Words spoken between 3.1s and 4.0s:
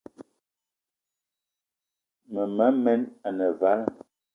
ane vala,